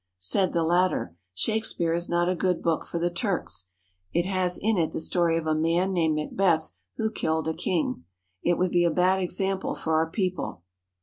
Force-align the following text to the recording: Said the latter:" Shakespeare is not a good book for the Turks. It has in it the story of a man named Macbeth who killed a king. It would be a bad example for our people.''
Said 0.17 0.51
the 0.51 0.63
latter:" 0.63 1.15
Shakespeare 1.35 1.93
is 1.93 2.09
not 2.09 2.27
a 2.27 2.33
good 2.33 2.63
book 2.63 2.85
for 2.87 2.97
the 2.97 3.11
Turks. 3.11 3.67
It 4.11 4.25
has 4.25 4.57
in 4.57 4.79
it 4.79 4.93
the 4.93 4.99
story 4.99 5.37
of 5.37 5.45
a 5.45 5.53
man 5.53 5.93
named 5.93 6.15
Macbeth 6.15 6.71
who 6.97 7.11
killed 7.11 7.47
a 7.47 7.53
king. 7.53 8.05
It 8.41 8.57
would 8.57 8.71
be 8.71 8.83
a 8.83 8.89
bad 8.89 9.19
example 9.21 9.75
for 9.75 9.93
our 9.93 10.09
people.'' 10.09 10.63